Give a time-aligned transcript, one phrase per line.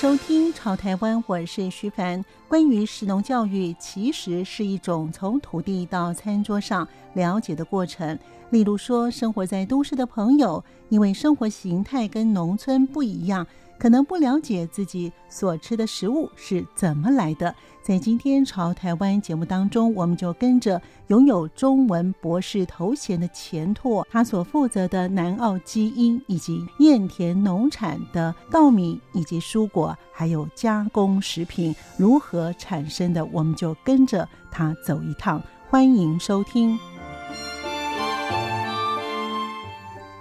[0.00, 2.24] 收听《潮台湾》，我是徐凡。
[2.48, 8.18] 关于食农教育，其实是一种从土地到餐桌上了解的过程。
[8.48, 13.46] 例如说，生活在都市的朋友，因为生活形态跟农村不一样。
[13.80, 17.54] 可能不了解自己所吃的食物是怎么来的。
[17.82, 35.42] 在今天《朝台湾》节目当中，我们就跟着拥有中文博士头衔的钱拓，他所负责的南澳基因以及燕田农产的稻米以及蔬果，还有加工食品如何产生的，我们就跟着他走一趟。
[35.70, 36.78] 欢迎收听。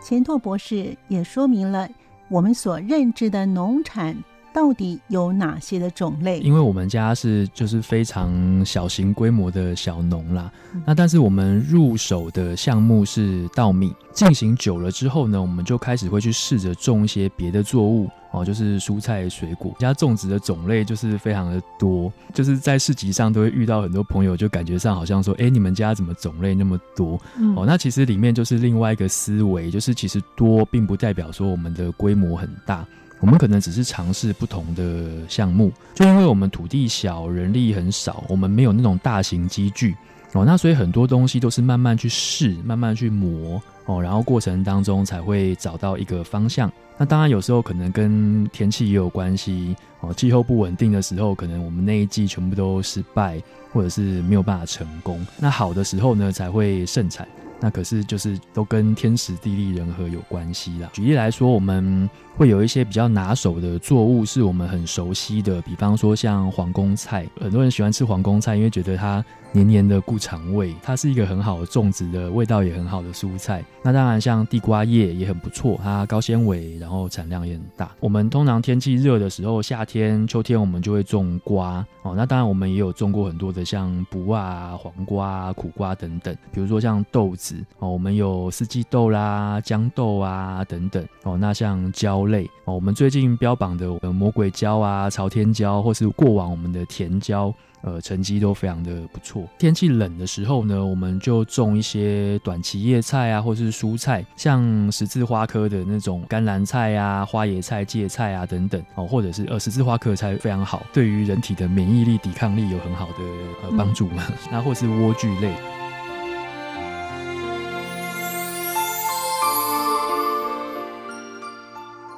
[0.01, 1.89] 钱拓博士也说明了。
[2.29, 4.15] 我们所认知的农产
[4.59, 6.41] 到底有哪些的种类？
[6.41, 18.09] 因为我们家是就是非常小型规模的小农啦，嗯、那但是我们入手的项目是稻米，进行久了之后呢，我们就开始会去试着种一些别的作物。
[18.31, 27.19] 哦，就是蔬菜水果，家种植的种类就是非常的多，就是在市集上都会遇到很多朋友，就感觉上好像说，哎，你们家怎么种类那么多？
[27.39, 32.85] 嗯、哦，那其实里面就是另外一个思维，就是其实多并不代表说我们的规模很大，
[33.19, 39.95] 我们可能只是尝试不同的项目，就因为我们土地小，人力很少，我们没有那种大型机具，
[40.33, 46.71] 哦，那所以很多东西都是慢慢去试，慢慢去磨，哦，然后过程当中才会找到一个方向。
[46.97, 50.13] 那当然，有时候可能跟天气也有关系哦。
[50.13, 55.25] 气候不稳定的时候，可能我们那一季全部都失败，或者是没有办法成功。
[55.37, 57.25] 那好的时候呢，才会盛产。
[57.59, 60.89] 那可是就是都跟天时地利人和有关系啦。
[60.93, 73.63] 举例来说，我们会有一些比较拿手的作物是我们很熟悉的，比方说像皇宫菜，很多人喜欢吃皇宫菜，因为觉得它黏黏的顾肠胃，它是一个很好的种植的，味道也很好的蔬菜。
[73.83, 77.91] 那当然像地瓜叶也很不错，它高纤维，然后产量也很大。
[77.99, 82.13] 我们通常天气热的时候，夏天、秋天我们就会种瓜哦。
[82.15, 87.48] 那当然我们也有种过很多的像卜啊、黄瓜、苦瓜等等，比如说像豆子
[87.79, 91.35] 哦，我们有四季豆啦、豇豆啊等等哦。
[91.35, 92.19] 那像椒。
[92.29, 97.51] 类哦，我们最近标榜的魔鬼椒啊、朝天椒，或是过往我们的甜椒，
[97.81, 99.47] 呃，成绩都非常的不错。
[99.57, 113.23] 天气冷的时候呢，我们就种一些短期叶菜啊，或是蔬菜，像十字花科的那种甘蓝菜啊、花椰菜、芥菜啊等等哦，或者是呃十字花科菜非常好，对于人体的免疫力、抵抗力有很好的
[113.63, 114.23] 呃帮助嘛。
[114.51, 115.78] 那或是莴苣类。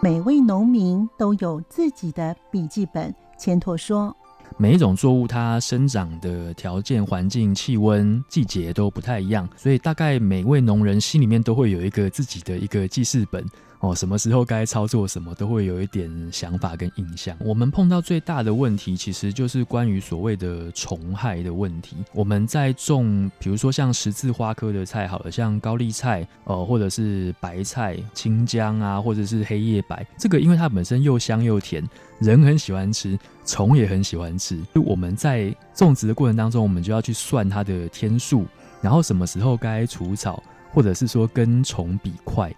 [0.04, 3.14] 每位农民都有自己的笔记本。
[3.38, 4.16] 钱拓说，
[4.58, 13.44] 每一种作物它生长的条件、环境、气温、季节都不太一样，所以大概每位农人心里面都会有一个自己的一个记事本。
[13.80, 17.36] 哦，什么时候该操作什么，都会有一点想法跟印象。
[17.40, 21.98] 我们碰到最大的问题，其实就是关于所谓的虫害的问题。
[22.14, 31.84] 我们在种，比如说像十字花科的菜，好了，像高丽菜，呃，或者是白菜、青江啊，或者是黑叶白，这个因为它本身又香又甜，
[32.20, 33.18] 人很喜欢吃，
[33.52, 34.58] 虫也很喜欢吃。
[34.74, 38.46] 就我们在种植的过程当中，我们就要去算它的天数，
[38.82, 40.42] 然后什么时候该除草，
[40.72, 42.50] 或者是说跟虫比快。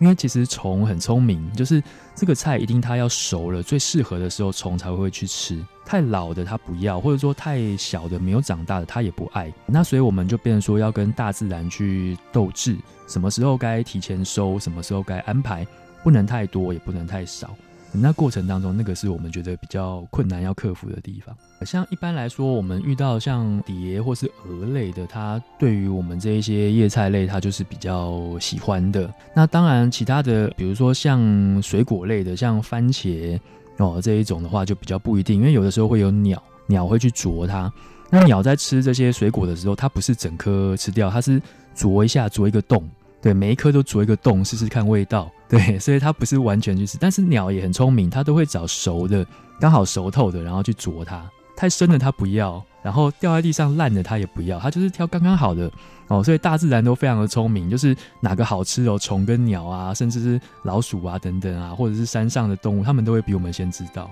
[0.00, 1.82] 因为其实虫很聪明，就是
[2.14, 5.64] 这个菜一定它要熟了，最适合的时候虫才会去吃。
[5.86, 9.50] 太老的它不要，或者说太小的没有长大的它也不爱。
[9.64, 12.76] 那所以我们就变说要跟大自然去斗智，
[13.06, 15.66] 什么时候该提前收，什么时候该安排，
[16.02, 17.56] 不能太多也不能太少。
[18.00, 21.34] 那过程当中，那个是我们觉得比较困难要克服的地方。
[21.64, 29.12] 像一般来说，我们遇到像蝶或是蛾类的，它对于我们这一些叶菜类，它就是比较喜欢的。
[29.34, 33.38] 那当然，其他的，比如说像水果类的，像番茄
[33.78, 37.72] 哦这一种的话，就比较不一定，因为有的时候会有鸟，鸟会去啄它。
[38.10, 41.40] 那鸟在吃这些水果的时候，它不是整颗吃掉，它是
[41.74, 42.82] 啄一下，啄一个洞。
[43.22, 45.30] 对，每一颗都啄一个洞，试试看味道。
[45.56, 49.26] 对， 所以它不是完全去吃，但是鸟也很聪明，它都会找熟的，
[49.60, 51.22] 刚好熟透的，然后去啄它。
[51.56, 55.70] 太生的它不要，然后掉在地上烂的它也不要，它就是挑刚刚好的
[56.08, 56.22] 哦。
[56.22, 64.10] 所以大自然都非常的聪明，就是哪个好吃哦，虫跟鸟啊，甚至是老鼠啊等等啊，或者是山上的动物，它们都会比我们先知道。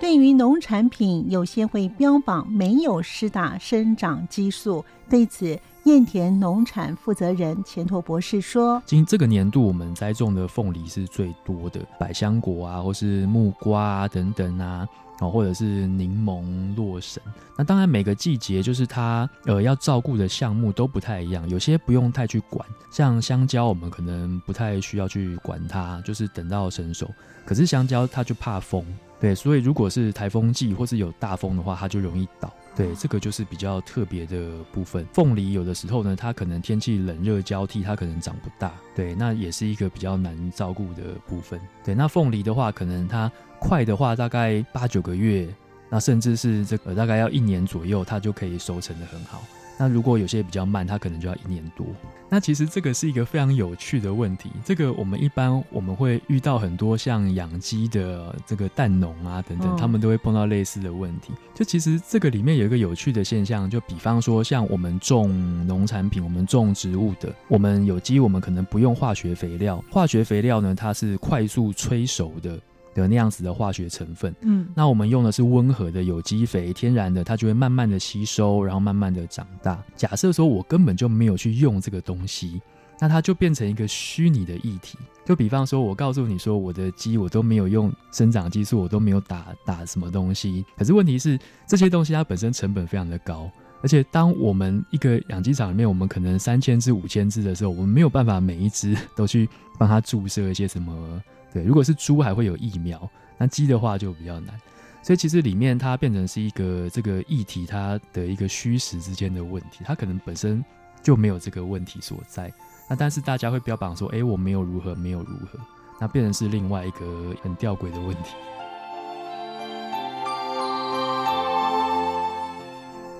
[0.00, 4.84] 对于农产品，有些会标榜没有施打生长激素。
[5.08, 14.86] 对此，燕田农产负责人钱拓博士说：“今这个年度我们栽种的凤梨是最多的，百香果啊，或是木瓜等等啊，
[15.18, 17.20] 哦，或者是柠檬、洛神。
[17.56, 27.10] 那当然每个季节就是它呃要照顾的项目都不太一样，有些不用太去管，像香蕉我们可能不太需要去管它，就是等到成熟。
[27.44, 28.84] 可是香蕉它就怕风。”
[29.20, 32.52] 对，所以如果是台风季或是有大风的话，它就容易倒。
[32.74, 35.06] 对，这个就是比较特别的部分。
[35.12, 38.72] 凤梨有的时候呢，它可能天气冷热交替，它可能长不大。
[38.94, 41.60] 对，那也是一个比较难照顾的部分。
[41.84, 45.46] 对，那凤梨的话，可能它快的话大概八九个月，
[45.90, 49.42] 那甚至是这个大概要一年左右，它就可以收成的很好。
[49.78, 51.86] 那如果有些比较慢，它可能就要一年多。
[52.28, 54.50] 那其实这个是一个非常有趣的问题。
[54.64, 61.32] 这个我们一般我们会遇到很多像养鸡的这个蛋农啊等等，他们都会碰到类似的问题。
[61.54, 72.58] 就其实这个里面有一个有趣的现象，就比方说像我们种农产品，我们种植物的，我们有机我们可能不用化学肥料，化学肥料呢，它是快速催熟的。
[72.94, 79.82] 的那样子的化学成分，嗯，那我们用的是温和的有机肥，天然的，它就会慢慢的吸收，然后慢慢的长大。
[79.96, 82.60] 假设说我根本就没有去用这个东西，
[83.00, 84.98] 那它就变成一个虚拟的液体。
[85.24, 90.64] 就比方说，我告诉你说，我的鸡我都没有用生长激素，我都没有打打什么东西。
[90.76, 93.50] 可是问题是，这些东西它本身成本非常的高，
[93.82, 99.48] 而且当我们一个养鸡场里面，我们可能三千只、五千只的时候，我们没有办法每一只都去
[99.78, 101.22] 帮它注射一些什么。
[101.52, 104.58] 对，如果是猪还会有疫苗，那鸡的话就比较难，
[105.02, 110.64] 所以其实里面它变成是一个这个议题，它的一个虚实之间的问题，它可能本身
[111.02, 112.50] 就没有这个问题所在，
[112.88, 115.58] 那但是大家会标榜说，哎，我没有如何，没有如何，
[116.00, 118.34] 那变成是另外一个很吊诡的问题。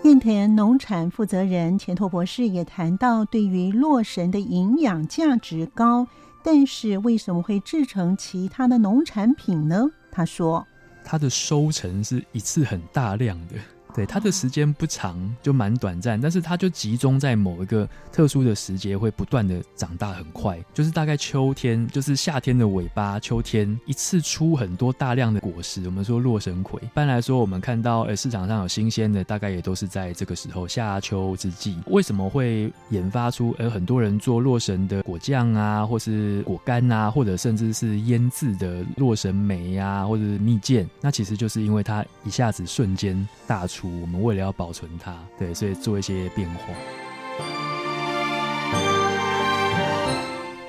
[0.05, 6.06] 燕田农产负责人钱拓博士也谈到，对于洛神的营养价值高。
[6.43, 9.87] 但是为什么会制成其他的农产品呢？
[10.11, 10.67] 他说，
[11.05, 13.55] 它的收成是一次很大量的。
[13.94, 25.85] 对，它的时间不长，就蛮短暂，但是它就集中在某一个特殊的时节，会不断的长大很快，就是大概秋天，就是夏天的尾巴，秋天一次出很多大量的果实。
[25.85, 31.77] 我们说洛神葵，一般来说我们看到呃市场上有新鲜的，大概也都是在这个时候夏秋之际。
[31.89, 40.89] 为什么会研发出呃很多人做洛神的果酱啊，或是果干啊，或者甚至是腌制的洛神梅啊，或者是蜜饯？
[41.03, 43.81] 那其实就是因为它一下子瞬间大出。
[43.88, 46.64] 我们为了要保存它，对，所以做一些变化。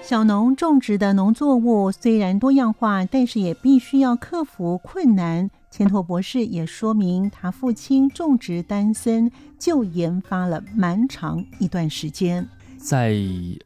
[0.02, 5.50] 小农种植的农作物虽然多样化，但是也必须要克服困难。
[5.72, 12.48] 钱拓博士也说明，他父亲种植丹参就研发了蛮长一段时间。
[12.78, 13.16] 在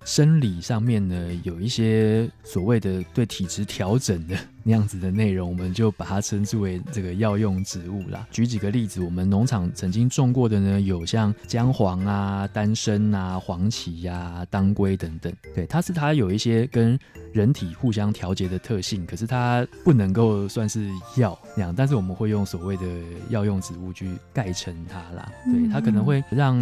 [0.05, 4.38] 生理上面呢，有一些所谓的对体质调整的。
[4.67, 8.27] 那样子的内容，我们就把它称之为这个药用植物啦。
[8.29, 15.33] 举几个例子，我们农场曾经种过的呢，有像姜黄啊、丹参啊、黄芪呀、啊、当归等等。
[15.55, 16.99] 对，它是它有一些跟
[17.31, 21.73] 人体互相调节的特性，可是它不能够算是药那样。
[21.73, 22.85] 但是我们会用所谓的
[23.29, 25.31] 药用植物去盖称它啦。
[25.45, 26.59] 对，它可能会让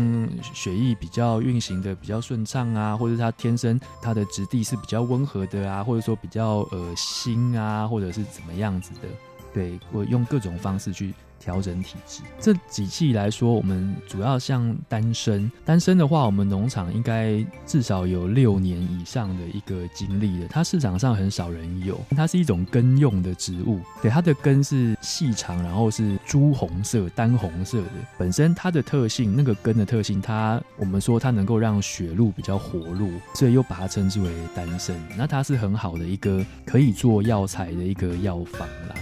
[0.53, 7.87] 血液比较运行的比较顺畅啊，或者它天生它的质地是比较温和的啊，或者说比较恶心啊。
[7.95, 9.07] 或者是怎么样子的，
[9.53, 11.13] 对，我用各种方式去
[11.45, 12.23] 调整体质。
[12.39, 20.47] 这几季来说，我们主要像丹参，丹参的话，我们农场应该至少有六年以上的一个经历了。
[20.49, 27.91] 它市场上很少人有，它是一种根用的植物，对，它的根是细长，然后是朱红色、丹红色的。
[28.17, 34.95] 本身它的特性，那个根的特性，它我们说它能够让血路比较活络，所以又把它称之为丹参。
[35.15, 38.95] 那它是很好的一个可以做药材的一个药方啦。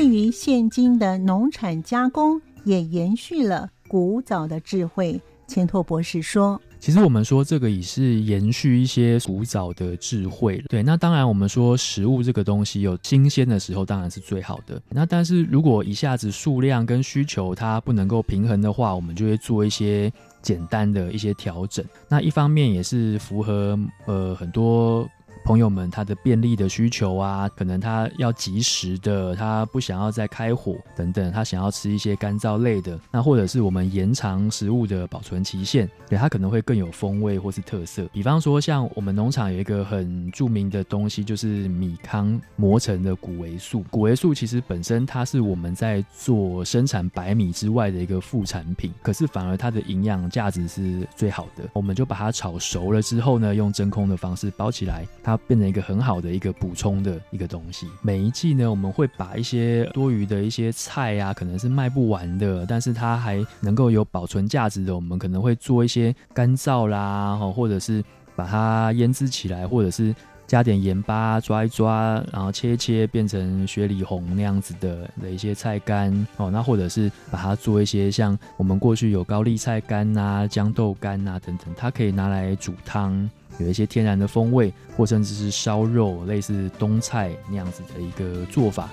[0.00, 5.20] 对于现今的农产加工，也延续了古早的智慧。
[5.46, 10.56] 钱拓博士说：“其实我们说这个也是延续一些古早的智慧。
[10.70, 14.80] 对，那当然我们说食物这个东西有新鲜的时候，当然是最好的。
[14.88, 21.84] 那但是如果一下子数量跟需求它不能够平衡的话，我们就会做一些简单的一些调整。
[22.08, 25.06] 那一方面也是符合呃很多。”
[25.44, 38.06] 朋友们他的便利的需求啊，可能他要及时的，他不想要再开火等等，他想要吃一些干燥类的，那或者是我们延长食物的保存期限，对，它可能会更有风味或是特色。
[38.12, 43.84] 比方说，像我们农场有一个很著名的东西，就是米糠磨成的谷维素。
[43.90, 51.64] 谷维素其实本身它是我们在做生产白米之外的一个副产品，可是反而它的营养价值是最好的。
[51.72, 57.86] 我们就把它炒熟了之后呢，用真空的方式包起来，它变成一个很好的一个补充的一个东西。
[58.02, 68.02] 每一季呢，我们会把一些多余的一些菜啊，可能是卖不完的，但是它还能够有保存价值的，我们可能会做一些干燥啦，或者是
[68.34, 70.14] 把它腌制起来，或者是
[70.46, 88.88] 加点盐巴抓一抓，然后切一切变成雪里红那样子的的一些菜干哦，那或者是把它做一些像我们过去有高丽菜干啊、豇豆干啊等等，它可以拿来煮汤，有一些天然的风味，或甚至是烧肉，类似冬菜那样子的一个做法。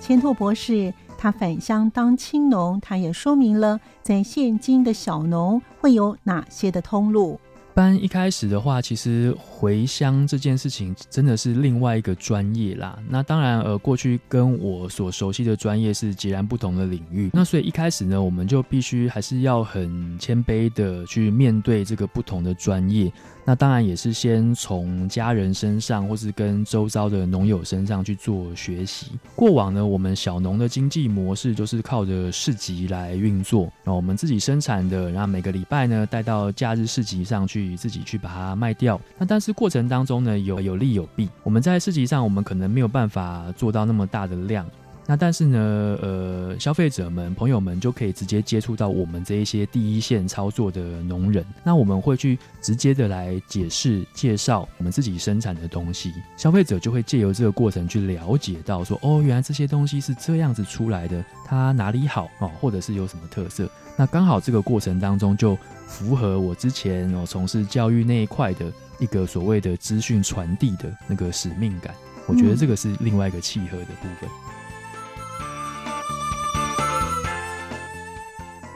[0.00, 7.38] 千拓博士，他返乡当青农，他也说明了在现今的小农会有哪些的通路。
[7.78, 12.98] 一般一开始的话，其实回乡这件事情真的是另外一个专业啦。
[13.08, 17.30] 那当然，呃，过去跟我所熟悉的专业是截然不同的领域。
[17.32, 23.12] 那所以一开始呢，我们就必须还是要很谦卑的去面对这个不同的专业。
[23.44, 29.12] 那当然也是先从家人身上，或是跟周遭的农友身上去做学习。
[29.36, 39.00] 过往呢，我们小农的经济模式就是靠着市集来运作，那我们自己生产的，然后每个礼拜呢带到假日市集上去，自己去把它卖掉。
[39.18, 41.28] 那但是过程当中呢，有有利有弊。
[41.42, 44.66] 我们在市集上，我们可能没有办法做到那么大的量。
[45.10, 45.58] 那但是呢，
[46.02, 51.42] 呃，消费者们、朋友们就可以直接接触到我们这一些第一线操作的农人。
[51.64, 63.66] 那我们会去直接的来解释、介绍我们自己生产的东西，消费者就会借由这个过程去了解到说，哦，原来这些东西是这样子出来的，它哪里好哦，或者是有什么特色。
[63.96, 71.94] 那刚好这个过程当中就符合我之前哦从事教育那一块的一个所谓的资讯传递的那个使命感。
[72.26, 74.28] 我觉得这个是另外一个契合的部分。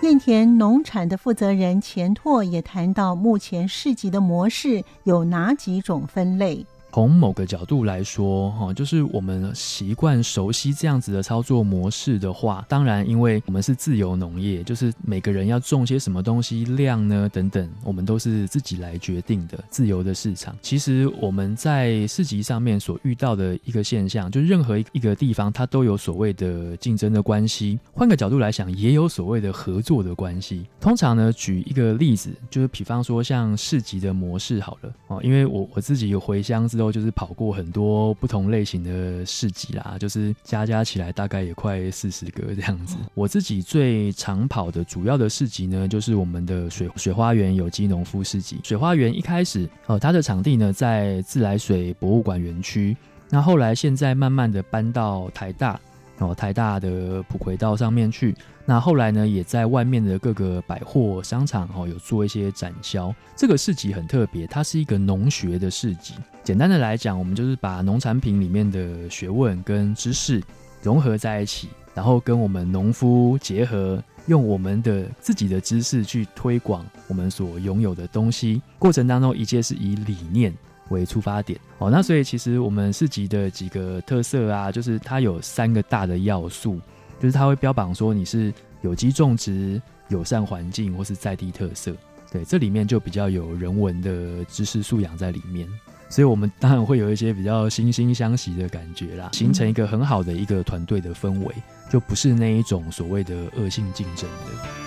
[0.02, 6.66] 燕田农产的负责人钱拓也谈到，目前市集的模式有哪几种分类？
[6.92, 20.54] 从某个角度来说，哈，就是我们习惯熟悉这样子的操作模式的话，当然，因为我们是自由农业，就是每个人要种些什么东西量呢，等等，我们都是自己来决定的，自由的市场。
[20.60, 27.78] 其实我们在市集上面所遇到的一个现象，就是任何一个地方，它都有所谓的竞争的关系。
[27.94, 30.66] 换个角度来想，也有所谓的合作的关系。
[30.78, 36.92] 通常呢，举一个例子，就是比方说像市集的模式好了，哦，因为我我自己有回乡之后。
[36.92, 42.96] 就是跑过很多不同类型的市集啦，就是加加起来大概也快四十个这样子。
[43.14, 48.60] 我自己最常跑的主要的市集呢，就是我们的水水花园有机农夫市集。
[48.62, 52.94] 水花园一开始，呃，它的场地呢在自来水博物馆园区，
[53.30, 55.80] 那后来现在慢慢的搬到台大。
[56.18, 63.12] 哦，台大的普葵道上面去，那后来呢，也在外面的各个百货商场哦，有做一些展销。
[63.34, 66.14] 这个市集很特别，它是一个农学的市集。
[66.44, 70.40] 简单的来讲，我们就是把农产品里面的学问跟知识
[70.82, 78.62] 融合在一起，然后跟我们农夫结合，用我们的自己的知识去推广我们所拥有的东西。
[78.78, 80.52] 过程当中，一切是以理念
[80.88, 86.80] 为出发点哦，那所以其实我们市集的几个特色啊，就是它有三个大的要素，
[87.20, 91.94] 就是它会标榜说你是有机种植、友善环境或是在地特色，
[92.30, 95.66] 对，这里面就比较有人文的知识素养在里面，
[96.10, 101.54] 所以我们当然会有一些比较惺惺相惜的感觉啦，形成一个很好的一个团队的氛围，
[101.90, 104.81] 就不是那一种所谓的恶性竞争的。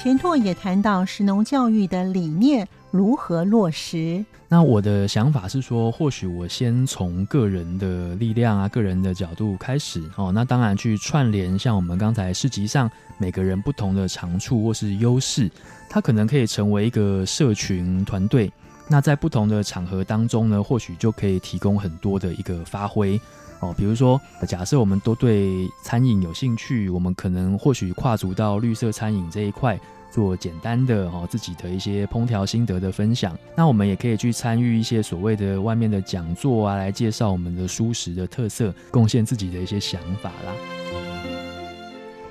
[0.00, 4.24] 钱拓也谈到食农教育的理念如何落实。
[4.46, 10.30] 那我的想法是说，或许我先从个人的力量啊、个人的角度开始哦。
[10.32, 12.88] 那当然去串联，像我们刚才市集上
[13.18, 15.50] 每个人不同的长处或是优势，
[15.90, 18.50] 它可能可以成为一个社群团队。
[18.86, 23.20] 那在不同的场合当中呢，或许就可以提供很多的一个发挥
[23.60, 23.74] 哦。
[23.76, 29.78] 比如说，假设我们都对餐饮有兴趣，我们可能或许跨足到绿色餐饮这一块。
[30.10, 33.38] 做简单的哦，自己的一些烹调心得的分享。
[33.54, 40.54] 那我们也可以去参与一些所谓的外面的讲座啊，来介绍我们的蔬食的特色，贡献自己的一些想法啦。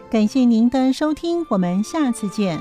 [0.10, 2.60] 感谢您的收听，我们下次见。